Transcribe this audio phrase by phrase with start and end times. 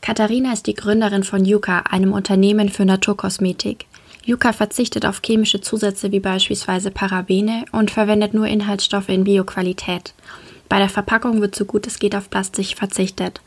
[0.00, 3.86] Katharina ist die Gründerin von Yuka, einem Unternehmen für Naturkosmetik.
[4.24, 10.14] Yuka verzichtet auf chemische Zusätze wie beispielsweise Parabene und verwendet nur Inhaltsstoffe in Bioqualität.
[10.68, 13.40] Bei der Verpackung wird so gut es geht auf Plastik verzichtet.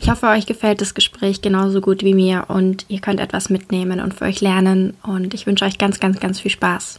[0.00, 4.00] Ich hoffe, euch gefällt das Gespräch genauso gut wie mir und ihr könnt etwas mitnehmen
[4.00, 6.98] und für euch lernen und ich wünsche euch ganz, ganz, ganz viel Spaß.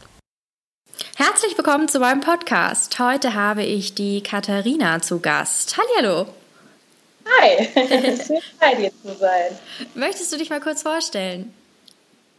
[1.17, 2.97] Herzlich willkommen zu meinem Podcast.
[2.99, 5.77] Heute habe ich die Katharina zu Gast.
[5.97, 6.27] Hallo.
[7.25, 7.67] Hi,
[8.25, 9.57] schön bei dir zu sein.
[9.95, 11.53] Möchtest du dich mal kurz vorstellen?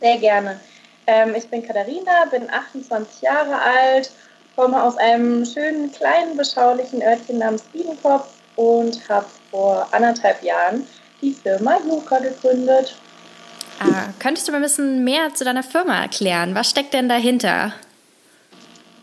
[0.00, 0.60] Sehr gerne.
[1.06, 4.10] Ähm, ich bin Katharina, bin 28 Jahre alt,
[4.54, 10.86] komme aus einem schönen, kleinen, beschaulichen Örtchen namens Biedenkopf und habe vor anderthalb Jahren
[11.20, 12.96] die Firma Juka gegründet.
[13.80, 16.54] Ah, könntest du mal ein bisschen mehr zu deiner Firma erklären?
[16.54, 17.72] Was steckt denn dahinter?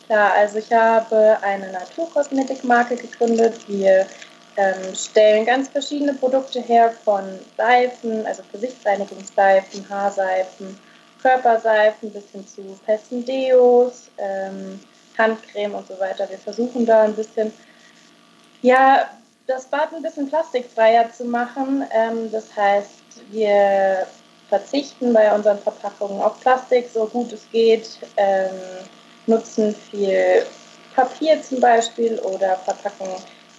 [0.07, 3.55] Klar, also ich habe eine Naturkosmetikmarke gegründet.
[3.67, 4.05] Wir
[4.57, 7.23] ähm, stellen ganz verschiedene Produkte her, von
[7.57, 10.77] Seifen, also Gesichtsreinigungsseifen, Haarseifen,
[11.21, 14.79] Körperseifen bis hin zu festen Deos, ähm,
[15.17, 16.29] Handcreme und so weiter.
[16.29, 17.53] Wir versuchen da ein bisschen,
[18.61, 19.09] ja,
[19.47, 21.85] das Bad ein bisschen plastikfreier zu machen.
[21.91, 22.89] Ähm, das heißt,
[23.31, 24.07] wir
[24.49, 28.51] verzichten bei unseren Verpackungen auf Plastik, so gut es geht, ähm,
[29.25, 30.45] nutzen viel
[30.95, 33.07] Papier zum Beispiel oder verpacken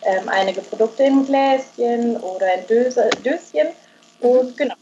[0.05, 3.69] ähm, einige Produkte in Gläschen oder in Döse, Döschen.
[4.21, 4.57] Und mhm.
[4.57, 4.75] genau.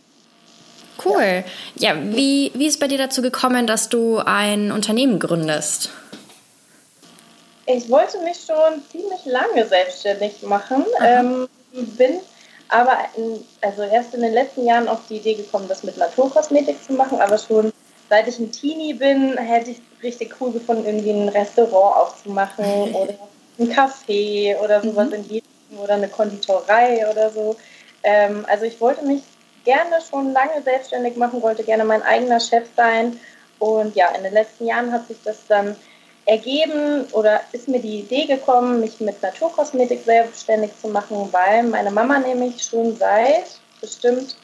[1.05, 1.45] Cool.
[1.77, 5.91] Ja, wie, wie ist bei dir dazu gekommen, dass du ein Unternehmen gründest?
[7.67, 12.21] Ich wollte mich schon ziemlich lange selbstständig machen, ähm, bin
[12.69, 16.83] aber in, also erst in den letzten Jahren auf die Idee gekommen, das mit Naturkosmetik
[16.83, 17.73] zu machen, aber schon
[18.09, 22.65] seit ich ein Teenie bin, hätte ich richtig cool gefunden, irgendwie ein Restaurant aufzumachen
[22.95, 23.15] oder
[23.59, 25.15] ein Café oder sowas mhm.
[25.15, 25.43] in die
[25.79, 27.57] oder eine Konditorei oder so.
[28.03, 29.23] Ähm, also ich wollte mich
[29.65, 33.19] gerne schon lange selbstständig machen, wollte gerne mein eigener Chef sein.
[33.59, 35.77] Und ja, in den letzten Jahren hat sich das dann
[36.27, 41.91] ergeben oder ist mir die Idee gekommen, mich mit Naturkosmetik selbstständig zu machen, weil meine
[41.91, 44.37] Mama nämlich schon seit bestimmt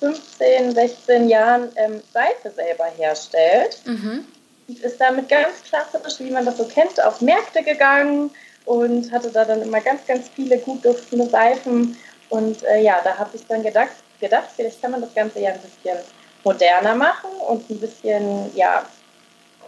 [0.00, 3.80] 15, 16 Jahren ähm, Seife selber herstellt.
[3.84, 4.26] Mhm.
[4.68, 8.30] Und ist damit ganz klassisch, wie man das so kennt, auf Märkte gegangen,
[8.66, 11.96] und hatte da dann immer ganz, ganz viele gut duftende Seifen.
[12.28, 15.52] Und äh, ja, da habe ich dann gedacht, gedacht, vielleicht kann man das Ganze ja
[15.52, 15.98] ein bisschen
[16.44, 18.84] moderner machen und ein bisschen ja,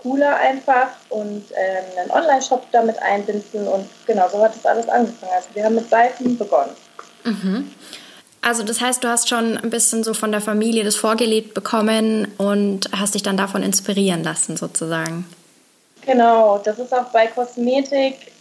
[0.03, 3.67] cooler einfach und ähm, einen Online-Shop damit einbinden.
[3.69, 5.33] Und genau, so hat das alles angefangen.
[5.35, 6.73] Also wir haben mit Seifen begonnen.
[7.25, 7.73] Mhm.
[8.41, 12.29] Also das heißt, du hast schon ein bisschen so von der Familie das vorgelebt bekommen
[12.39, 15.27] und hast dich dann davon inspirieren lassen sozusagen.
[16.07, 18.33] Genau, das ist auch bei Kosmetik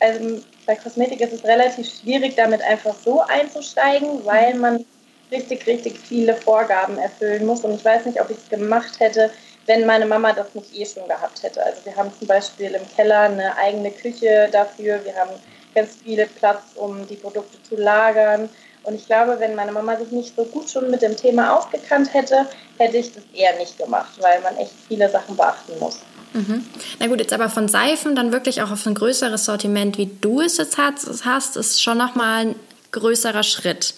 [0.00, 4.84] also bei Kosmetik ist es relativ schwierig, damit einfach so einzusteigen, weil man
[5.30, 7.64] richtig, richtig viele Vorgaben erfüllen muss.
[7.64, 9.30] Und ich weiß nicht, ob ich es gemacht hätte,
[9.66, 11.64] wenn meine Mama das nicht eh schon gehabt hätte.
[11.64, 15.04] Also wir haben zum Beispiel im Keller eine eigene Küche dafür.
[15.04, 15.32] Wir haben
[15.74, 18.48] ganz viel Platz, um die Produkte zu lagern.
[18.84, 22.14] Und ich glaube, wenn meine Mama sich nicht so gut schon mit dem Thema ausgekannt
[22.14, 22.46] hätte,
[22.78, 25.98] hätte ich das eher nicht gemacht, weil man echt viele Sachen beachten muss.
[26.36, 26.66] Mhm.
[27.00, 30.42] Na gut, jetzt aber von Seifen dann wirklich auch auf ein größeres Sortiment, wie du
[30.42, 32.54] es jetzt hast, ist schon nochmal ein
[32.92, 33.94] größerer Schritt.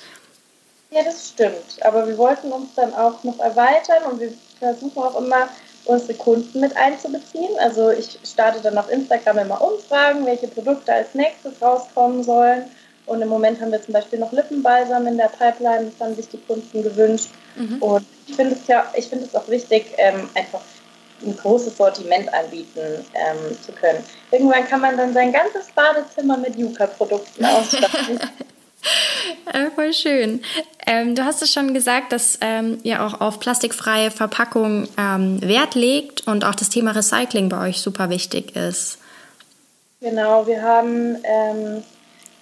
[0.91, 1.83] Ja, das stimmt.
[1.83, 5.49] Aber wir wollten uns dann auch noch erweitern und wir versuchen auch immer,
[5.85, 7.59] unsere Kunden mit einzubeziehen.
[7.61, 12.65] Also ich starte dann auf Instagram immer Umfragen, welche Produkte als nächstes rauskommen sollen.
[13.07, 16.29] Und im Moment haben wir zum Beispiel noch Lippenbalsam in der Pipeline, das haben sich
[16.29, 17.31] die Kunden gewünscht.
[17.57, 17.83] Mhm.
[17.83, 20.61] Und ich finde es ja, ich finde es auch wichtig, ähm, einfach
[21.23, 24.05] ein großes Sortiment anbieten ähm, zu können.
[24.31, 28.21] Irgendwann kann man dann sein ganzes Badezimmer mit Yuka-Produkten ausstatten.
[29.53, 30.41] Äh, voll schön.
[30.87, 35.75] Ähm, du hast es schon gesagt, dass ähm, ihr auch auf plastikfreie Verpackung ähm, Wert
[35.75, 38.99] legt und auch das Thema Recycling bei euch super wichtig ist.
[40.01, 41.83] Genau, wir haben ähm,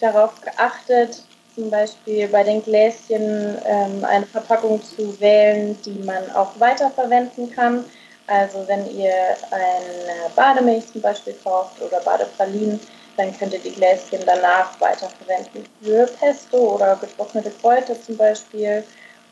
[0.00, 1.23] darauf geachtet,
[1.55, 7.84] zum Beispiel bei den Gläschen ähm, eine Verpackung zu wählen, die man auch weiterverwenden kann.
[8.26, 9.14] Also wenn ihr
[9.50, 12.81] eine Bademilch zum Beispiel kauft oder Badepralinen,
[13.17, 18.84] dann könnt ihr die Gläschen danach weiterverwenden für Pesto oder getrocknete Kräuter zum Beispiel.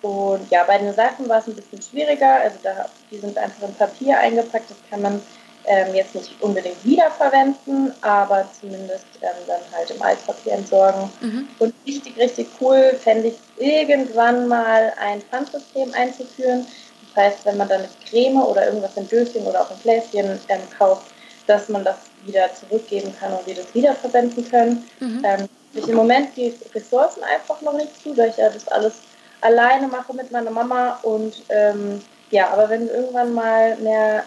[0.02, 2.41] Und ja, bei den Seifen war es ein bisschen schwieriger.
[2.41, 4.70] Also da, die sind einfach in Papier eingepackt.
[4.70, 5.20] Das kann man
[5.67, 11.11] ähm, jetzt nicht unbedingt wiederverwenden, aber zumindest ähm, dann halt im Altpapier entsorgen.
[11.20, 11.49] Mhm.
[11.58, 16.67] Und richtig, richtig cool fände ich irgendwann mal ein Pfandsystem einzuführen.
[17.14, 20.38] Das heißt, wenn man dann eine Creme oder irgendwas in Döschen oder auch in Gläschen
[20.49, 21.06] ähm, kauft,
[21.46, 24.88] dass man das wieder zurückgeben kann und wir das wiederverwenden können.
[25.00, 25.22] Mhm.
[25.25, 28.94] Ähm, ich im Moment die Ressourcen einfach noch nicht zu, da ich ja das alles
[29.40, 32.00] alleine mache mit meiner Mama und ähm,
[32.31, 34.25] ja, aber wenn wir irgendwann mal mehr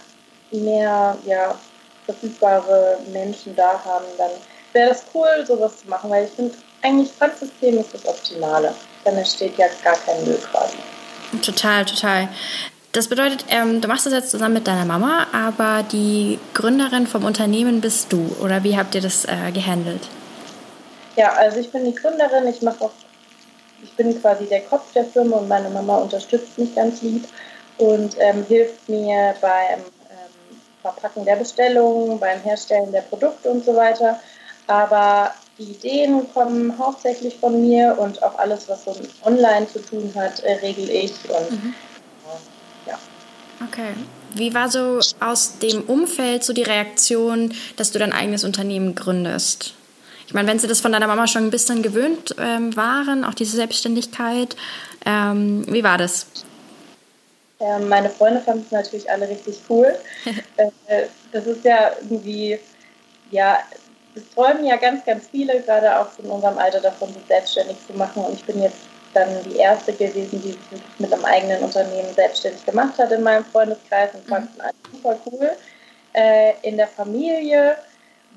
[0.51, 1.55] mehr ja,
[2.05, 4.31] verfügbare Menschen da haben, dann
[4.73, 8.73] wäre das cool, sowas zu machen, weil ich finde, eigentlich Pfandsystem ist das Optimale.
[9.03, 10.77] Dann entsteht ja gar kein Müll quasi.
[11.41, 12.29] Total, total.
[12.97, 17.25] Das bedeutet, ähm, du machst das jetzt zusammen mit deiner Mama, aber die Gründerin vom
[17.25, 20.01] Unternehmen bist du, oder wie habt ihr das äh, gehandelt?
[21.15, 22.91] Ja, also ich bin die Gründerin, ich mache auch,
[23.83, 27.27] ich bin quasi der Kopf der Firma und meine Mama unterstützt mich ganz lieb
[27.77, 29.81] und ähm, hilft mir beim
[30.81, 34.19] Verpacken der Bestellungen, beim Herstellen der Produkte und so weiter.
[34.65, 40.11] Aber die Ideen kommen hauptsächlich von mir und auch alles, was so online zu tun
[40.15, 41.13] hat, äh, regel ich.
[41.29, 41.75] Und, mhm.
[43.67, 43.83] Ja.
[43.83, 43.93] Okay.
[44.33, 49.73] Wie war so aus dem Umfeld so die Reaktion, dass du dein eigenes Unternehmen gründest?
[50.27, 53.33] Ich meine, wenn sie das von deiner Mama schon ein bisschen gewöhnt ähm, waren, auch
[53.33, 54.57] diese Selbstständigkeit,
[55.05, 56.27] ähm, wie war das?
[57.59, 59.95] Ähm, meine Freunde fanden es natürlich alle richtig cool.
[60.57, 62.59] äh, das ist ja irgendwie,
[63.31, 63.59] ja,
[64.15, 67.93] es träumen ja ganz, ganz viele, gerade auch in unserem Alter davon, sich selbstständig zu
[67.93, 68.23] machen.
[68.23, 68.77] Und ich bin jetzt
[69.17, 73.45] dann die erste gewesen, die sich mit einem eigenen Unternehmen selbstständig gemacht hat in meinem
[73.45, 74.61] Freundeskreis und fanden mhm.
[74.61, 75.51] alle super cool.
[76.13, 77.77] Äh, in der Familie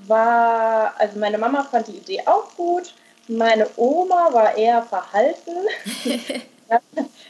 [0.07, 2.95] war, also meine Mama fand die Idee auch gut.
[3.29, 5.57] Meine Oma war eher verhalten.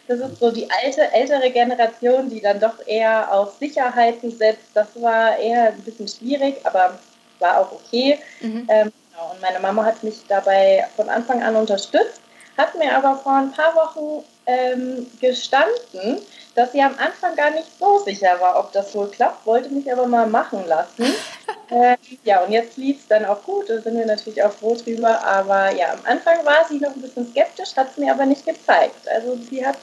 [0.06, 4.66] Das ist so die alte, ältere Generation, die dann doch eher auf Sicherheiten setzt.
[4.74, 6.98] Das war eher ein bisschen schwierig, aber
[7.38, 8.18] war auch okay.
[8.40, 8.66] Mhm.
[8.68, 9.30] Ähm, genau.
[9.32, 12.20] Und meine Mama hat mich dabei von Anfang an unterstützt,
[12.56, 16.20] hat mir aber vor ein paar Wochen ähm, gestanden,
[16.54, 19.90] dass sie am Anfang gar nicht so sicher war, ob das wohl klappt, wollte mich
[19.90, 21.14] aber mal machen lassen.
[21.70, 24.74] äh, ja, und jetzt lief es dann auch gut, da sind wir natürlich auch froh
[24.74, 28.26] drüber, aber ja, am Anfang war sie noch ein bisschen skeptisch, hat es mir aber
[28.26, 29.08] nicht gezeigt.
[29.08, 29.76] Also sie hat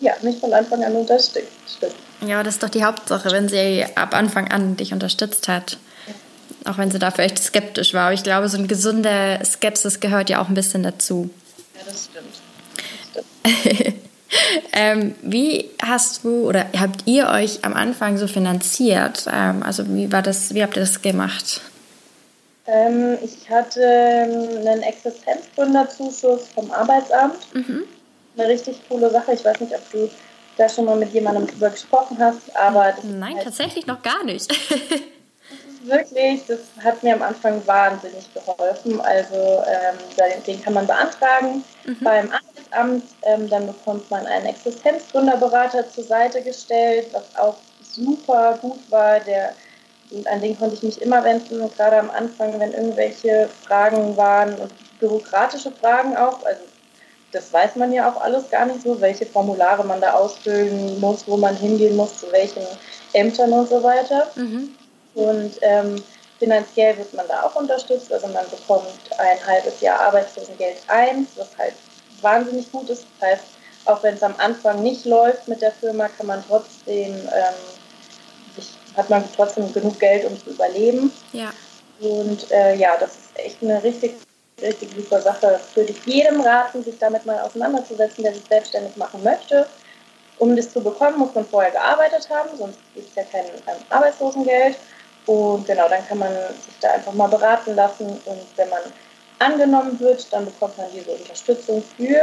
[0.00, 1.86] ja, mich von Anfang an unterstützt.
[2.26, 5.78] Ja, das ist doch die Hauptsache, wenn sie ab Anfang an dich unterstützt hat.
[6.64, 8.06] Auch wenn sie da vielleicht skeptisch war.
[8.06, 11.30] Aber ich glaube, so eine gesunde Skepsis gehört ja auch ein bisschen dazu.
[11.78, 12.40] Ja, das stimmt.
[13.14, 13.24] Das
[13.70, 13.96] stimmt.
[14.72, 19.26] ähm, wie hast du oder habt ihr euch am Anfang so finanziert?
[19.32, 21.60] Ähm, also wie war das, wie habt ihr das gemacht?
[22.66, 27.54] Ähm, ich hatte einen Existenzgründerzuschuss vom Arbeitsamt.
[27.54, 27.84] Mhm.
[28.36, 29.32] Eine richtig coole Sache.
[29.32, 30.10] Ich weiß nicht, ob du
[30.56, 34.52] da schon mal mit jemandem drüber gesprochen hast, aber Nein, halt tatsächlich noch gar nicht.
[35.86, 39.00] wirklich, das hat mir am Anfang wahnsinnig geholfen.
[39.00, 41.98] Also ähm, den kann man beantragen mhm.
[42.02, 43.04] beim Arbeitsamt.
[43.22, 49.20] Ähm, dann bekommt man einen Existenzgründerberater zur Seite gestellt, was auch super gut war.
[49.20, 49.54] Der,
[50.26, 54.72] an den konnte ich mich immer wenden, gerade am Anfang, wenn irgendwelche Fragen waren und
[54.98, 56.44] bürokratische Fragen auch.
[56.44, 56.62] Also
[57.32, 61.26] das weiß man ja auch alles gar nicht so, welche Formulare man da ausfüllen muss,
[61.26, 62.62] wo man hingehen muss, zu welchen
[63.12, 64.28] Ämtern und so weiter.
[64.36, 64.74] Mhm.
[65.16, 65.96] Und ähm,
[66.38, 68.12] finanziell wird man da auch unterstützt.
[68.12, 68.86] Also man bekommt
[69.18, 71.74] ein halbes Jahr Arbeitslosengeld 1, was halt
[72.20, 73.06] wahnsinnig gut ist.
[73.18, 73.44] Das heißt,
[73.86, 77.54] auch wenn es am Anfang nicht läuft mit der Firma, kann man trotzdem, ähm,
[78.54, 81.10] sich, hat man trotzdem genug Geld, um zu überleben.
[81.32, 81.50] Ja.
[82.00, 84.16] Und äh, ja, das ist echt eine richtig,
[84.60, 85.58] richtig super Sache.
[85.74, 89.66] Würde ich jedem raten, sich damit mal auseinanderzusetzen, der sich selbstständig machen möchte.
[90.38, 93.82] Um das zu bekommen, muss man vorher gearbeitet haben, sonst gibt es ja kein ähm,
[93.88, 94.76] Arbeitslosengeld.
[95.26, 98.06] Und genau, dann kann man sich da einfach mal beraten lassen.
[98.24, 98.80] Und wenn man
[99.38, 102.22] angenommen wird, dann bekommt man diese Unterstützung für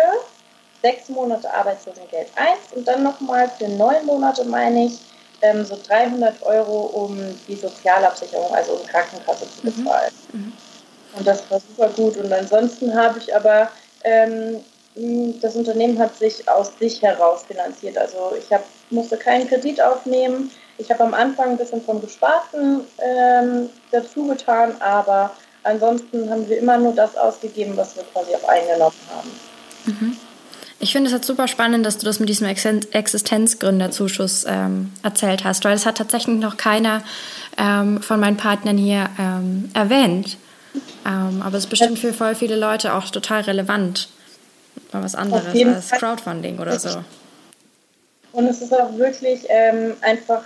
[0.82, 5.00] sechs Monate Arbeitslosengeld 1 und dann nochmal für neun Monate, meine ich,
[5.42, 7.18] ähm, so 300 Euro, um
[7.48, 9.84] die Sozialabsicherung, also um Krankenkasse zu mhm.
[9.84, 10.12] bezahlen.
[10.32, 10.54] Mhm.
[11.18, 12.18] Und das war super gut.
[12.18, 13.70] Und ansonsten habe ich aber,
[14.04, 14.64] ähm,
[15.42, 17.98] das Unternehmen hat sich aus sich heraus finanziert.
[17.98, 20.52] Also ich hab, musste keinen Kredit aufnehmen.
[20.78, 25.32] Ich habe am Anfang ein bisschen vom Gesparten ähm, dazu getan, aber
[25.64, 29.32] ansonsten haben wir immer nur das ausgegeben, was wir quasi auch eingenommen haben.
[29.86, 30.18] Mhm.
[30.80, 35.64] Ich finde es halt super spannend, dass du das mit diesem Existenzgründerzuschuss ähm, erzählt hast,
[35.64, 37.04] weil es hat tatsächlich noch keiner
[37.58, 40.38] ähm, von meinen Partnern hier ähm, erwähnt.
[41.06, 44.10] Ähm, aber es ist bestimmt für voll viele Leute auch total relevant.
[44.92, 47.04] Mal was anderes als Crowdfunding oder so.
[48.34, 50.42] Und es ist auch wirklich ähm, einfach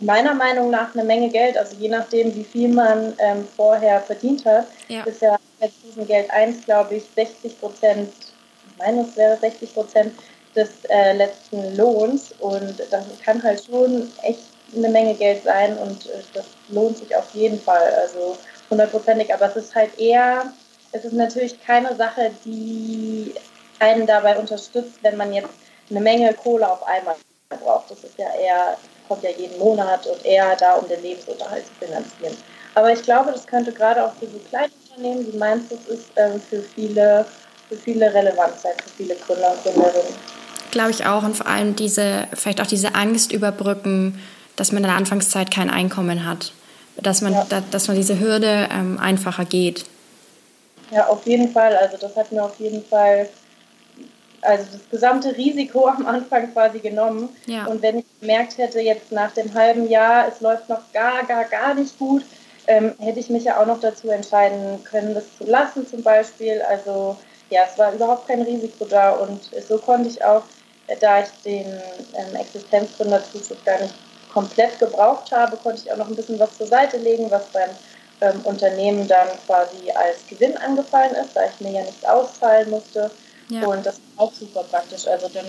[0.00, 1.56] meiner Meinung nach eine Menge Geld.
[1.56, 5.02] Also je nachdem, wie viel man ähm, vorher verdient hat, ja.
[5.04, 8.12] ist ja mit diesem Geld 1, glaube ich, 60 Prozent,
[8.78, 10.12] meines wäre 60 Prozent
[10.54, 12.32] des äh, letzten Lohns.
[12.38, 14.40] Und das kann halt schon echt
[14.76, 17.94] eine Menge Geld sein und äh, das lohnt sich auf jeden Fall.
[18.02, 18.36] Also
[18.70, 19.32] hundertprozentig.
[19.34, 20.52] Aber es ist halt eher,
[20.92, 23.34] es ist natürlich keine Sache, die
[23.78, 25.48] einen dabei unterstützt, wenn man jetzt
[25.90, 27.16] eine Menge Kohle auf einmal
[27.48, 27.90] braucht.
[27.90, 28.76] Das ist ja eher,
[29.10, 32.36] kommt ja jeden Monat und eher da, um den Lebensunterhalt zu finanzieren.
[32.76, 36.12] Aber ich glaube, das könnte gerade auch für so kleine Unternehmen, wie meins das ist,
[36.14, 37.26] ähm, für viele,
[37.68, 40.14] für viele relevant sein, für viele Gründer und Gründerinnen.
[40.70, 44.22] Glaube ich auch und vor allem diese, vielleicht auch diese Angst überbrücken,
[44.54, 46.52] dass man in der Anfangszeit kein Einkommen hat.
[46.96, 47.46] Dass man, ja.
[47.48, 49.86] da, dass man diese Hürde ähm, einfacher geht.
[50.92, 51.76] Ja, auf jeden Fall.
[51.76, 53.28] Also das hat mir auf jeden Fall
[54.42, 57.28] also das gesamte Risiko am Anfang quasi genommen.
[57.46, 57.66] Ja.
[57.66, 61.44] Und wenn ich gemerkt hätte, jetzt nach dem halben Jahr, es läuft noch gar, gar,
[61.44, 62.22] gar nicht gut,
[62.66, 66.62] ähm, hätte ich mich ja auch noch dazu entscheiden können, das zu lassen zum Beispiel.
[66.62, 67.16] Also
[67.50, 70.42] ja, es war überhaupt kein Risiko da und so konnte ich auch,
[70.86, 73.94] äh, da ich den ähm, Existenzgründerzuschuss gar nicht
[74.32, 77.70] komplett gebraucht habe, konnte ich auch noch ein bisschen was zur Seite legen, was beim
[78.20, 83.10] ähm, Unternehmen dann quasi als Gewinn angefallen ist, da ich mir ja nichts auszahlen musste.
[83.50, 83.66] Ja.
[83.66, 85.06] Und das ist auch super praktisch.
[85.06, 85.46] Also dann,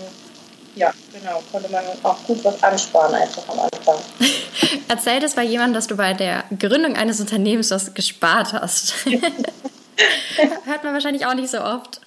[0.76, 3.98] ja, genau, konnte man auch gut was ansparen einfach am Anfang.
[4.88, 9.06] Erzähl das bei jemandem, dass du bei der Gründung eines Unternehmens was gespart hast.
[10.66, 12.02] Hört man wahrscheinlich auch nicht so oft.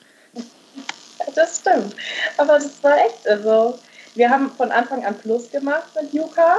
[1.35, 1.95] Das stimmt.
[2.37, 3.79] Aber das war echt, also
[4.15, 6.59] wir haben von Anfang an Plus gemacht mit Yuka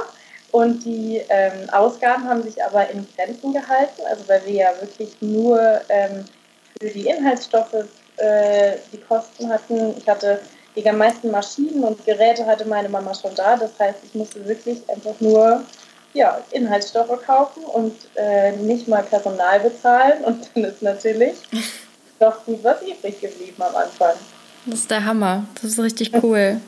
[0.52, 5.10] und die ähm, Ausgaben haben sich aber in Grenzen gehalten, also weil wir ja wirklich
[5.20, 6.24] nur ähm,
[6.80, 9.94] für die Inhaltsstoffe äh, die Kosten hatten.
[9.98, 10.40] Ich hatte
[10.76, 13.56] die meisten Maschinen und Geräte hatte meine Mama schon da.
[13.56, 15.64] Das heißt, ich musste wirklich einfach nur
[16.12, 20.24] ja, Inhaltsstoffe kaufen und äh, nicht mal Personal bezahlen.
[20.24, 21.36] Und dann ist natürlich
[22.18, 24.14] doch gut was übrig geblieben am Anfang.
[24.66, 25.44] Das ist der Hammer.
[25.54, 26.60] Das ist richtig cool.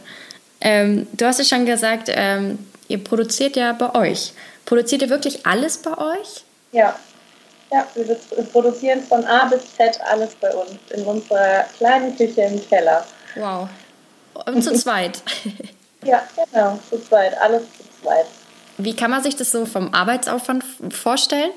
[0.61, 4.33] ähm, du hast ja schon gesagt, ähm, ihr produziert ja bei euch.
[4.64, 6.45] Produziert ihr wirklich alles bei euch?
[6.73, 6.99] Ja.
[7.71, 12.69] Ja, wir produzieren von A bis Z alles bei uns in unserer kleinen Küche im
[12.69, 13.05] Keller.
[13.35, 13.69] Wow.
[14.47, 15.23] Und zu zweit.
[16.05, 18.27] ja, genau, zu zweit, alles zu zweit.
[18.79, 21.51] Wie kann man sich das so vom Arbeitsaufwand vorstellen?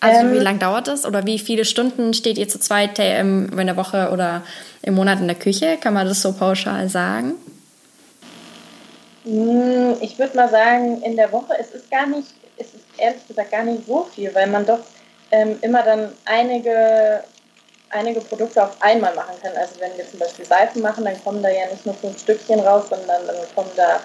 [0.00, 3.56] Also ähm, wie lange dauert das oder wie viele Stunden steht ihr zu zweit in
[3.56, 4.42] der Woche oder
[4.82, 5.76] im Monat in der Küche?
[5.80, 7.34] Kann man das so pauschal sagen?
[9.24, 13.26] Hm, ich würde mal sagen, in der Woche, es ist gar nicht, es ist ehrlich
[13.26, 14.80] gesagt gar nicht so viel, weil man doch
[15.30, 17.22] ähm, immer dann einige,
[17.90, 19.56] einige Produkte auf einmal machen kann.
[19.56, 22.60] Also wenn wir zum Beispiel Seifen machen, dann kommen da ja nicht nur fünf Stückchen
[22.60, 24.00] raus, sondern dann kommen da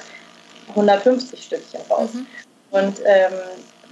[0.69, 2.09] 150 Stückchen raus.
[2.13, 2.27] Mhm.
[2.71, 3.33] Und ähm,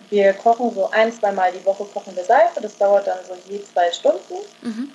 [0.09, 2.59] wir kochen so ein, zwei Mal die Woche kochen wir Seife.
[2.61, 4.35] Das dauert dann so je zwei Stunden.
[4.61, 4.91] Mhm.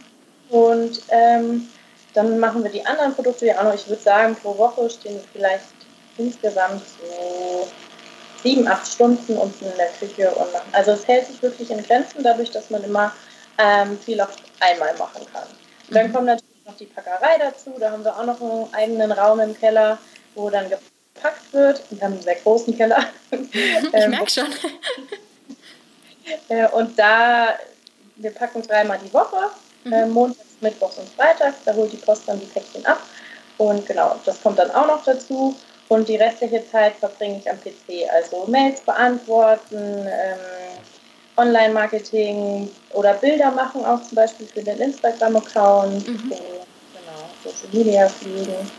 [0.50, 1.68] Und ähm,
[2.14, 3.74] dann machen wir die anderen Produkte ja auch noch.
[3.74, 5.64] Ich würde sagen, pro Woche stehen vielleicht
[6.18, 7.68] insgesamt so
[8.46, 10.68] sieben, acht Stunden unten in der Küche und machen.
[10.72, 13.12] Also es hält sich wirklich in Grenzen, dadurch, dass man immer
[13.58, 15.48] ähm, viel auf einmal machen kann.
[15.90, 16.12] Dann mhm.
[16.12, 17.74] kommt natürlich noch die Packerei dazu.
[17.78, 19.98] Da haben wir auch noch einen eigenen Raum im Keller,
[20.36, 21.82] wo dann gepackt wird.
[21.90, 23.04] Wir haben einen sehr großen Keller.
[23.30, 24.46] ich ähm, merke schon.
[26.48, 27.56] Äh, und da,
[28.16, 29.48] wir packen dreimal die Woche,
[29.84, 29.92] mhm.
[29.92, 31.58] äh, montags, mittwochs und freitags.
[31.64, 33.00] Da holt die Post dann die Päckchen ab.
[33.58, 35.54] Und genau, das kommt dann auch noch dazu.
[35.88, 40.38] Und die restliche Zeit verbringe ich am PC, also Mails beantworten, ähm,
[41.36, 46.28] Online-Marketing oder Bilder machen, auch zum Beispiel für den Instagram-Account, mhm.
[46.28, 48.70] genau, Social Media fliegen,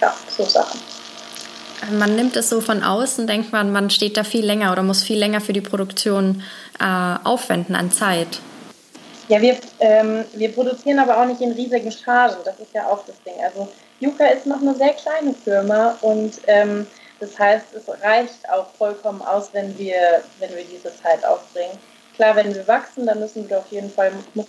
[0.00, 0.78] ja, so Sachen.
[1.98, 5.02] Man nimmt es so von außen, denkt man, man steht da viel länger oder muss
[5.02, 6.42] viel länger für die Produktion
[6.78, 6.84] äh,
[7.24, 8.40] aufwenden an Zeit.
[9.28, 13.04] Ja, wir, ähm, wir produzieren aber auch nicht in riesigen Chargen, das ist ja auch
[13.06, 13.34] das Ding.
[13.42, 13.68] Also
[14.00, 16.86] Yuka ist noch eine sehr kleine Firma und ähm,
[17.20, 21.78] das heißt, es reicht auch vollkommen aus, wenn wir, wenn wir diese Zeit aufbringen.
[22.16, 24.46] Klar, wenn wir wachsen, dann müssen wir auf jeden Fall, muss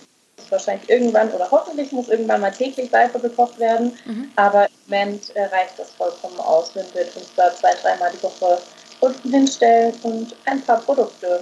[0.49, 3.97] wahrscheinlich irgendwann oder hoffentlich muss irgendwann mal täglich Seife gekocht werden.
[4.05, 4.31] Mhm.
[4.35, 8.23] Aber im Moment äh, reicht das vollkommen aus, wenn wir uns da zwei, dreimal die
[8.23, 8.57] Woche
[9.01, 11.41] unten hinstellen und ein paar Produkte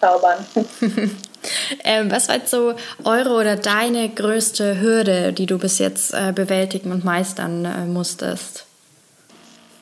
[0.00, 0.46] zaubern.
[1.84, 2.74] ähm, was war jetzt so
[3.04, 8.64] eure oder deine größte Hürde, die du bis jetzt äh, bewältigen und meistern äh, musstest?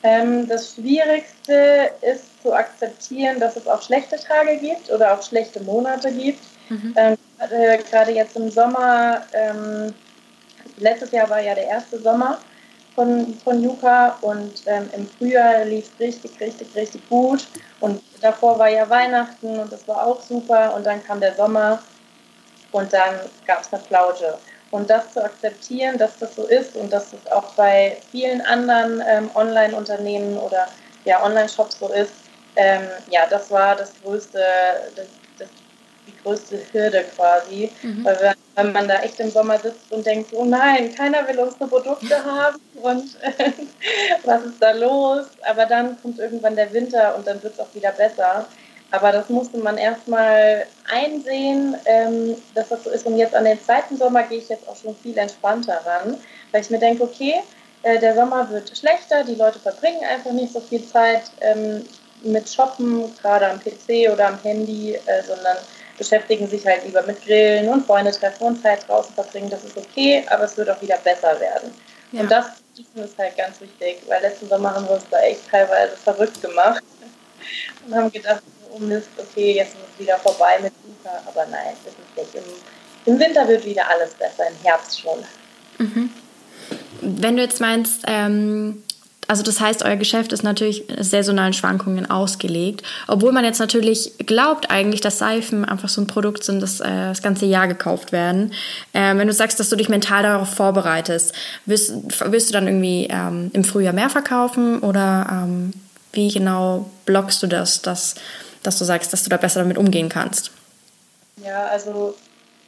[0.03, 5.61] Ähm, das Schwierigste ist zu akzeptieren, dass es auch schlechte Tage gibt oder auch schlechte
[5.61, 6.43] Monate gibt.
[6.69, 6.93] Mhm.
[6.95, 7.17] Ähm,
[7.89, 9.93] Gerade jetzt im Sommer, ähm,
[10.77, 12.39] letztes Jahr war ja der erste Sommer
[12.97, 17.45] von, von Yuka und ähm, im Frühjahr lief es richtig, richtig, richtig gut.
[17.79, 20.73] Und davor war ja Weihnachten und das war auch super.
[20.73, 21.77] Und dann kam der Sommer
[22.71, 24.39] und dann gab es eine Flaute.
[24.71, 29.03] Und das zu akzeptieren, dass das so ist und dass es auch bei vielen anderen
[29.07, 30.67] ähm, Online-Unternehmen oder
[31.05, 32.13] ja, Online-Shops so ist,
[32.55, 34.43] ähm, ja, das war das größte,
[34.95, 35.05] das,
[36.27, 37.71] größte Hürde quasi.
[37.81, 38.03] Mhm.
[38.03, 41.67] Weil wenn, man da echt im Sommer sitzt und denkt, oh nein, keiner will unsere
[41.67, 43.51] Produkte haben und äh,
[44.23, 45.25] was ist da los?
[45.47, 48.45] Aber dann kommt irgendwann der Winter und dann wird es auch wieder besser.
[48.89, 53.05] Aber das musste man erstmal einsehen, ähm, dass das so ist.
[53.05, 56.17] Und jetzt an den zweiten Sommer gehe ich jetzt auch schon viel entspannter ran,
[56.51, 57.35] weil ich mir denke, okay,
[57.83, 61.83] äh, der Sommer wird schlechter, die Leute verbringen einfach nicht so viel Zeit ähm,
[62.23, 65.57] mit Shoppen, gerade am PC oder am Handy, äh, sondern
[65.97, 69.49] beschäftigen sich halt lieber mit Grillen und Freunde treffen und Zeit draußen verbringen.
[69.49, 71.71] Das ist okay, aber es wird auch wieder besser werden.
[72.11, 72.21] Ja.
[72.21, 72.45] Und das
[72.95, 76.83] ist halt ganz wichtig, weil letzten Sommer haben wir uns da echt teilweise verrückt gemacht
[77.85, 81.21] und haben gedacht, oh Mist, okay, jetzt ist es wieder vorbei mit Luca.
[81.25, 82.35] Aber nein, ist nicht.
[82.35, 85.19] Im, Im, Winter wird wieder alles besser, im Herbst schon.
[85.79, 86.11] Mhm.
[87.01, 88.83] Wenn du jetzt meinst, ähm,
[89.27, 94.69] also das heißt, euer Geschäft ist natürlich saisonalen Schwankungen ausgelegt, obwohl man jetzt natürlich glaubt
[94.69, 98.53] eigentlich, dass Seifen einfach so ein Produkt sind, das äh, das ganze Jahr gekauft werden.
[98.93, 101.33] Äh, wenn du sagst, dass du dich mental darauf vorbereitest,
[101.65, 105.73] wirst, wirst du dann irgendwie ähm, im Frühjahr mehr verkaufen oder ähm,
[106.13, 108.15] wie genau blockst du das, dass,
[108.63, 110.51] dass du sagst, dass du da besser damit umgehen kannst?
[111.43, 112.15] Ja, also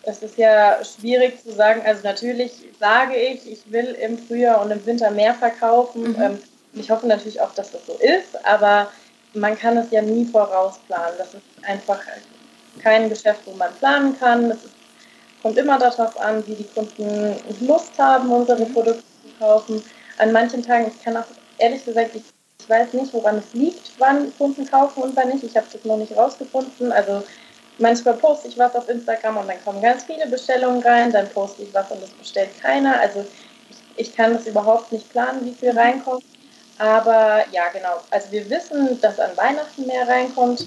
[0.03, 1.81] es ist ja schwierig zu sagen.
[1.85, 6.11] Also natürlich sage ich, ich will im Frühjahr und im Winter mehr verkaufen.
[6.11, 6.21] Mhm.
[6.21, 6.39] Ähm,
[6.73, 8.87] ich hoffe natürlich auch, dass das so ist, aber
[9.33, 11.17] man kann es ja nie vorausplanen.
[11.17, 11.99] Das ist einfach
[12.81, 14.51] kein Geschäft, wo man planen kann.
[14.51, 14.59] Es
[15.41, 18.73] kommt immer darauf an, wie die Kunden Lust haben, unsere mhm.
[18.73, 19.83] Produkte zu kaufen.
[20.17, 21.25] An manchen Tagen, ich kann auch
[21.57, 22.23] ehrlich gesagt, ich,
[22.59, 25.43] ich weiß nicht, woran es liegt, wann Kunden kaufen und wann nicht.
[25.43, 26.91] Ich habe das noch nicht rausgefunden.
[26.91, 27.23] Also
[27.77, 31.63] manchmal poste ich was auf Instagram und dann kommen ganz viele Bestellungen rein, dann poste
[31.63, 32.99] ich was und das bestellt keiner.
[32.99, 33.25] Also
[33.69, 36.23] ich, ich kann das überhaupt nicht planen, wie viel reinkommt.
[36.79, 38.01] Aber ja, genau.
[38.09, 40.65] Also wir wissen, dass an Weihnachten mehr reinkommt.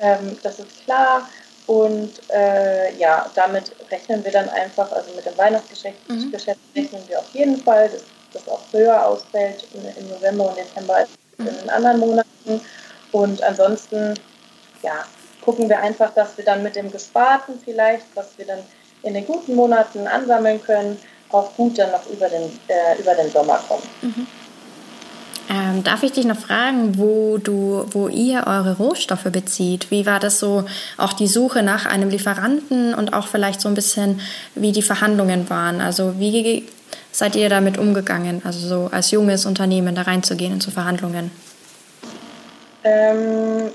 [0.00, 1.28] Ähm, das ist klar.
[1.66, 6.34] Und äh, ja, damit rechnen wir dann einfach, also mit dem Weihnachtsgeschäft mhm.
[6.34, 11.10] rechnen wir auf jeden Fall, dass das auch höher ausfällt im November und Dezember als
[11.38, 12.60] in den anderen Monaten.
[13.12, 14.14] Und ansonsten,
[14.82, 15.04] ja,
[15.42, 18.60] gucken wir einfach, dass wir dann mit dem Gesparten vielleicht, was wir dann
[19.02, 23.30] in den guten Monaten ansammeln können, auch gut dann noch über den, äh, über den
[23.30, 23.88] Sommer kommen.
[24.02, 24.26] Mhm.
[25.50, 29.90] Ähm, darf ich dich noch fragen, wo du, wo ihr eure Rohstoffe bezieht?
[29.90, 30.64] Wie war das so,
[30.96, 34.20] auch die Suche nach einem Lieferanten und auch vielleicht so ein bisschen,
[34.54, 35.80] wie die Verhandlungen waren?
[35.80, 36.68] Also wie
[37.10, 41.32] seid ihr damit umgegangen, also so als junges Unternehmen da reinzugehen in zu Verhandlungen?
[42.84, 43.72] Ähm,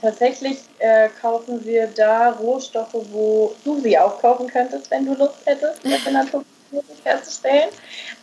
[0.00, 5.44] tatsächlich äh, kaufen wir da Rohstoffe, wo du sie auch kaufen könntest, wenn du Lust
[5.44, 6.16] hättest, das in
[6.76, 7.68] Naturkosmetik herzustellen.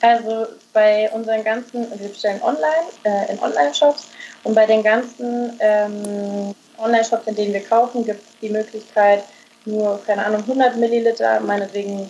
[0.01, 4.07] Also bei unseren ganzen, wir bestellen online, äh, in Online-Shops
[4.43, 9.23] und bei den ganzen ähm, Online-Shops, in denen wir kaufen, gibt es die Möglichkeit,
[9.65, 12.09] nur, keine Ahnung, 100 Milliliter, meinetwegen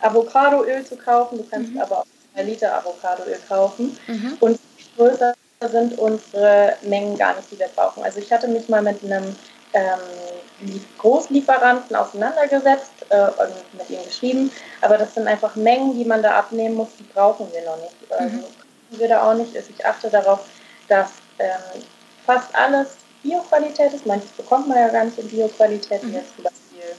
[0.00, 1.38] Avocadoöl zu kaufen.
[1.38, 1.80] Du kannst mhm.
[1.80, 3.98] aber auch 2 Liter Avocadoöl kaufen.
[4.06, 4.36] Mhm.
[4.40, 4.60] Und
[4.96, 5.34] größer
[5.68, 8.02] sind unsere Mengen gar nicht, die wir brauchen.
[8.02, 9.36] Also ich hatte mich mal mit einem
[9.72, 16.22] ähm, Großlieferanten auseinandergesetzt äh, und mit ihm geschrieben, aber das sind einfach Mengen, die man
[16.22, 17.96] da abnehmen muss, die brauchen wir noch nicht.
[18.10, 18.44] Also mhm.
[18.90, 19.56] wir da auch nicht.
[19.56, 20.40] Also ich achte darauf,
[20.88, 21.82] dass ähm,
[22.24, 24.06] fast alles Bioqualität ist.
[24.06, 26.14] Manches bekommt man ja gar nicht in Bioqualität, mhm.
[26.14, 26.94] jetzt zum Beispiel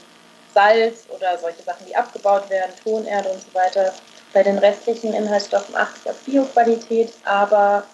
[0.52, 3.92] Salz oder solche Sachen, die abgebaut werden, Tonerde und so weiter.
[4.32, 7.84] Bei den restlichen Inhaltsstoffen achte ich auf Bioqualität, aber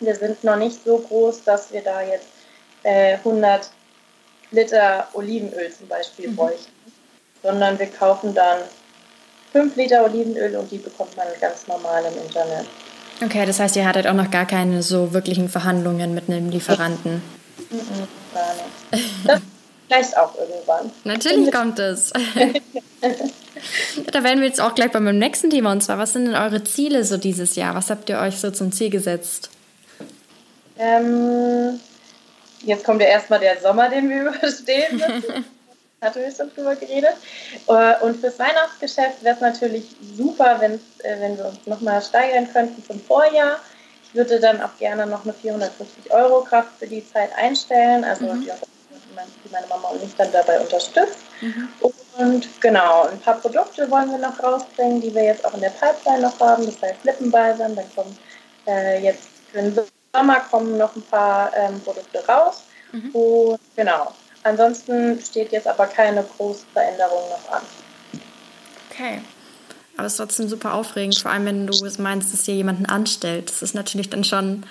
[0.00, 2.28] wir sind noch nicht so groß, dass wir da jetzt
[2.82, 3.70] äh, 100
[4.54, 6.36] Liter Olivenöl zum Beispiel mhm.
[6.36, 6.72] bräuchten,
[7.42, 8.60] sondern wir kaufen dann
[9.52, 12.66] 5 Liter Olivenöl und die bekommt man ganz normal im Internet.
[13.22, 17.22] Okay, das heißt, ihr hattet auch noch gar keine so wirklichen Verhandlungen mit einem Lieferanten.
[17.70, 18.64] Mhm, gar nicht.
[19.26, 19.40] Das
[19.86, 20.90] vielleicht auch irgendwann.
[21.04, 22.10] Natürlich kommt es.
[24.12, 26.34] da werden wir jetzt auch gleich bei meinem nächsten Thema und zwar, was sind denn
[26.34, 27.74] eure Ziele so dieses Jahr?
[27.74, 29.50] Was habt ihr euch so zum Ziel gesetzt?
[30.78, 31.80] Ähm,
[32.64, 35.44] jetzt kommt ja erstmal der Sommer, den wir überstehen müssen.
[36.00, 37.14] Wir schon drüber geredet.
[37.66, 42.84] Äh, und fürs Weihnachtsgeschäft wäre es natürlich super, äh, wenn wir uns nochmal steigern könnten
[42.84, 43.58] zum Vorjahr.
[44.04, 48.26] Ich würde dann auch gerne noch eine 450 Euro Kraft für die Zeit einstellen, also
[48.26, 48.42] mhm.
[48.42, 48.50] die,
[49.50, 51.20] meine Mama und mich dann dabei unterstützt.
[51.40, 51.68] Mhm.
[51.80, 55.60] Und Und genau, ein paar Produkte wollen wir noch rausbringen, die wir jetzt auch in
[55.60, 56.64] der Pipeline noch haben.
[56.64, 58.16] Das heißt Lippenbalsam, dann kommen
[58.66, 59.74] äh, jetzt für den
[60.14, 62.62] Sommer kommen noch ein paar ähm, Produkte raus.
[62.92, 63.10] Mhm.
[63.10, 67.62] Und genau, ansonsten steht jetzt aber keine große Veränderung noch an.
[68.90, 69.20] Okay.
[69.96, 73.50] Aber es ist trotzdem super aufregend, vor allem wenn du meinst, dass dir jemanden anstellt.
[73.50, 74.64] Das ist natürlich dann schon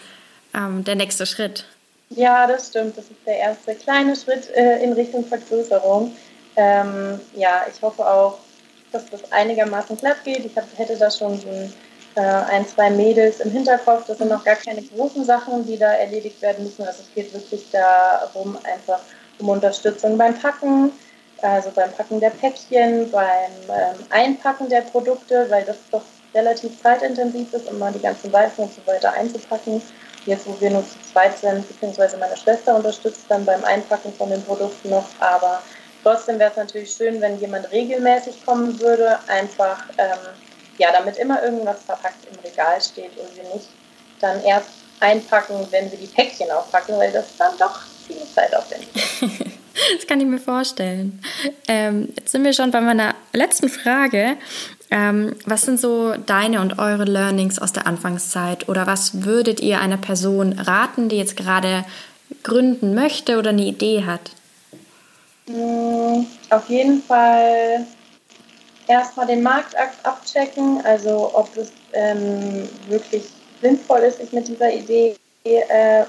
[0.53, 1.65] ähm, der nächste Schritt.
[2.10, 2.97] Ja, das stimmt.
[2.97, 6.15] Das ist der erste kleine Schritt äh, in Richtung Vergrößerung.
[6.56, 8.38] Ähm, ja, ich hoffe auch,
[8.91, 10.45] dass das einigermaßen glatt geht.
[10.45, 11.73] Ich hab, hätte da schon so ein,
[12.15, 14.06] äh, ein, zwei Mädels im Hinterkopf.
[14.08, 16.84] Das sind noch gar keine großen Sachen, die da erledigt werden müssen.
[16.86, 18.99] Also es geht wirklich darum, einfach
[19.39, 20.91] um Unterstützung beim Packen,
[21.41, 27.54] also beim Packen der Päckchen, beim ähm, Einpacken der Produkte, weil das doch relativ zeitintensiv
[27.54, 29.82] ist, immer die ganzen Weißen und so weiter einzupacken.
[30.26, 34.30] Jetzt, wo wir nur zu zweit sind, beziehungsweise meine Schwester unterstützt dann beim Einpacken von
[34.30, 35.62] den Produkten noch, aber
[36.02, 40.17] trotzdem wäre es natürlich schön, wenn jemand regelmäßig kommen würde, einfach ähm,
[40.78, 43.68] ja, damit immer irgendwas verpackt im Regal steht und wir nicht
[44.20, 48.90] dann erst einpacken, wenn wir die Päckchen aufpacken, weil das dann doch viel Zeit aufwendig
[48.96, 49.32] ist.
[49.98, 51.20] Das kann ich mir vorstellen.
[51.68, 54.38] Ähm, jetzt sind wir schon bei meiner letzten Frage.
[54.92, 58.70] Ähm, was sind so deine und eure Learnings aus der Anfangszeit?
[58.70, 61.86] Oder was würdet ihr einer Person raten, die jetzt gerade
[62.44, 64.30] gründen möchte oder eine Idee hat?
[65.48, 67.86] Mm, auf jeden Fall
[68.93, 73.23] erstmal den Markt abchecken, also ob es ähm, wirklich
[73.62, 76.03] sinnvoll ist, sich mit dieser Idee äh,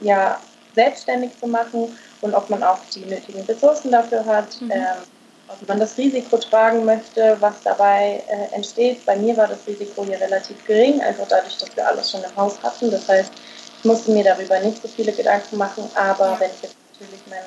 [0.00, 0.38] ja,
[0.74, 4.70] selbstständig zu machen und ob man auch die nötigen Ressourcen dafür hat, mhm.
[4.70, 5.02] ähm,
[5.48, 9.04] ob man das Risiko tragen möchte, was dabei äh, entsteht.
[9.06, 12.36] Bei mir war das Risiko hier relativ gering, einfach dadurch, dass wir alles schon im
[12.36, 12.90] Haus hatten.
[12.90, 13.32] Das heißt,
[13.78, 17.38] ich musste mir darüber nicht so viele Gedanken machen, aber wenn ich jetzt natürlich mein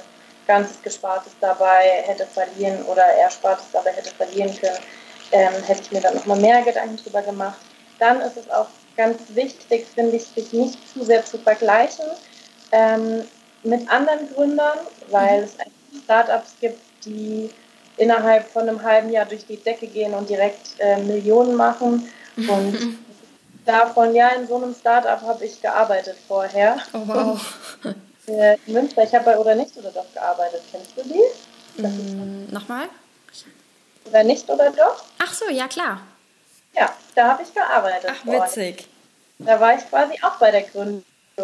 [0.51, 4.79] ganzes Gespartes dabei hätte verlieren oder Erspartes dabei hätte verlieren können,
[5.31, 7.61] ähm, hätte ich mir dann nochmal mehr Gedanken drüber gemacht.
[7.99, 12.05] Dann ist es auch ganz wichtig, finde ich, sich nicht zu sehr zu vergleichen.
[12.73, 13.23] Ähm,
[13.63, 15.45] mit anderen Gründern, weil mhm.
[15.45, 17.49] es Startups gibt, die
[17.95, 22.09] innerhalb von einem halben Jahr durch die Decke gehen und direkt äh, Millionen machen.
[22.35, 22.97] Und
[23.65, 26.77] davon, ja, in so einem Startup habe ich gearbeitet vorher.
[26.91, 27.41] Oh, wow.
[28.39, 30.61] Äh, in Münster, ich habe bei Oder Nicht oder Doch gearbeitet.
[30.71, 31.81] Kennst du die?
[31.81, 32.87] Mm, Nochmal?
[34.05, 35.03] Oder Nicht oder Doch?
[35.19, 36.01] Ach so, ja klar.
[36.73, 38.11] Ja, da habe ich gearbeitet.
[38.11, 38.87] Ach, witzig.
[39.39, 41.03] Da war ich quasi auch bei der Gründung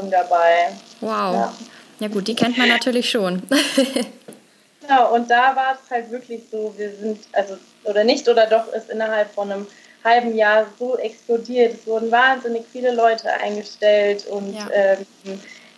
[0.09, 0.71] dabei.
[1.01, 1.33] Wow.
[1.33, 1.53] Ja.
[1.99, 3.41] Ja gut, die kennt man natürlich schon.
[4.81, 8.71] genau, und da war es halt wirklich so, wir sind, also, oder nicht, oder doch
[8.71, 9.67] ist innerhalb von einem
[10.03, 11.73] halben Jahr so explodiert.
[11.73, 15.05] Es wurden wahnsinnig viele Leute eingestellt und ja, ähm,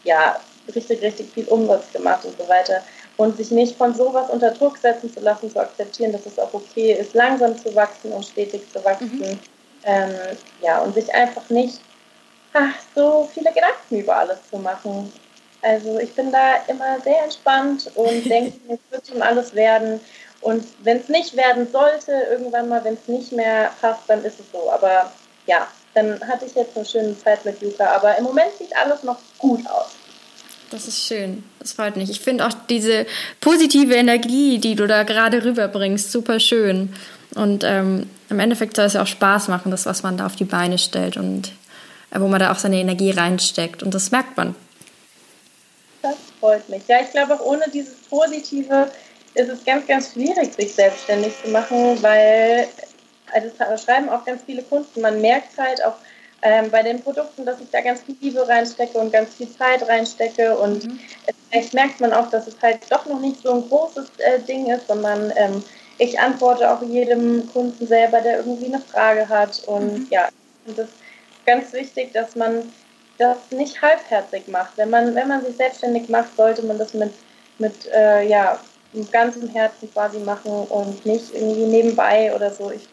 [0.03, 0.39] ja
[0.75, 2.81] richtig, richtig viel Umsatz gemacht und so weiter.
[3.17, 6.53] Und sich nicht von sowas unter Druck setzen zu lassen, zu akzeptieren, dass es auch
[6.53, 9.19] okay ist, langsam zu wachsen und stetig zu wachsen.
[9.19, 9.39] Mhm.
[9.83, 10.15] Ähm,
[10.61, 11.79] ja, und sich einfach nicht
[12.53, 15.11] ach, so viele Gedanken über alles zu machen.
[15.61, 19.99] Also ich bin da immer sehr entspannt und denke, es wird schon alles werden.
[20.41, 24.39] Und wenn es nicht werden sollte, irgendwann mal, wenn es nicht mehr passt, dann ist
[24.39, 24.71] es so.
[24.71, 25.11] Aber
[25.45, 27.85] ja, dann hatte ich jetzt eine schöne Zeit mit Yuka.
[27.87, 29.95] Aber im Moment sieht alles noch gut aus.
[30.69, 31.43] Das ist schön.
[31.59, 32.09] Das freut mich.
[32.09, 33.05] Ich finde auch diese
[33.41, 36.93] positive Energie, die du da gerade rüberbringst, super schön.
[37.35, 40.35] Und ähm, im Endeffekt soll es ja auch Spaß machen, das, was man da auf
[40.35, 41.51] die Beine stellt und
[42.11, 43.81] äh, wo man da auch seine Energie reinsteckt.
[43.83, 44.55] Und das merkt man.
[46.01, 46.83] Das freut mich.
[46.87, 48.91] Ja, ich glaube auch ohne dieses Positive
[49.33, 52.67] ist es ganz, ganz schwierig, sich selbstständig zu machen, weil
[53.31, 55.01] also das schreiben auch ganz viele Kunden.
[55.01, 55.95] Man merkt halt auch
[56.41, 59.87] ähm, bei den Produkten, dass ich da ganz viel Liebe reinstecke und ganz viel Zeit
[59.87, 60.57] reinstecke.
[60.57, 60.99] Und mhm.
[61.49, 64.67] vielleicht merkt man auch, dass es halt doch noch nicht so ein großes äh, Ding
[64.67, 65.63] ist, sondern ähm,
[65.97, 69.63] ich antworte auch jedem Kunden selber, der irgendwie eine Frage hat.
[69.67, 70.07] Und mhm.
[70.09, 70.29] ja,
[70.65, 70.95] und das ist
[71.45, 72.71] ganz wichtig, dass man
[73.17, 74.77] das nicht halbherzig macht.
[74.77, 77.13] Wenn man, wenn man sich selbstständig macht, sollte man das mit,
[77.57, 78.59] mit äh, ja,
[79.11, 82.71] ganzem Herzen quasi machen und nicht irgendwie nebenbei oder so.
[82.71, 82.87] Ich,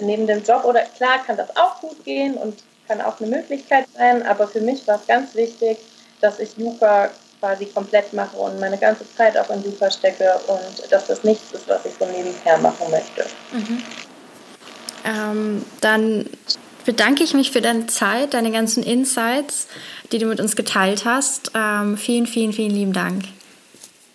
[0.00, 3.86] neben dem Job oder klar kann das auch gut gehen und kann auch eine Möglichkeit
[3.96, 5.78] sein, aber für mich war es ganz wichtig,
[6.20, 10.92] dass ich Yuka quasi komplett mache und meine ganze Zeit auch in Yuka stecke und
[10.92, 13.24] dass das nichts ist, was ich so nebenher machen möchte.
[13.52, 13.82] Mhm.
[15.04, 16.26] Ähm, dann
[16.84, 19.66] bedanke ich mich für deine Zeit, deine ganzen Insights,
[20.12, 21.50] die du mit uns geteilt hast.
[21.54, 23.24] Ähm, vielen, vielen, vielen lieben Dank.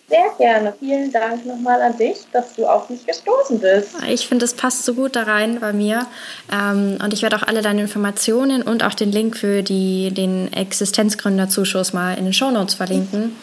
[0.08, 0.72] Sehr gerne.
[0.78, 3.90] Vielen Dank nochmal an dich, dass du auf mich gestoßen bist.
[4.08, 6.06] Ich finde, das passt so gut da rein bei mir.
[6.50, 10.50] Ähm, und ich werde auch alle deine Informationen und auch den Link für die, den
[10.52, 13.36] Existenzgründerzuschuss mal in den Shownotes verlinken,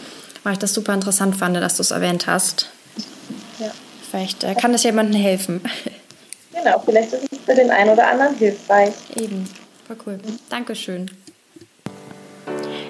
[0.43, 2.69] weil ich das super interessant fand, dass du es erwähnt hast.
[3.59, 3.71] Ja,
[4.09, 5.61] Vielleicht äh, kann das jemandem helfen.
[6.51, 8.93] Genau, vielleicht ist es für den einen oder anderen hilfreich.
[9.17, 9.47] Eben,
[9.85, 10.19] voll cool.
[10.49, 11.11] Dankeschön.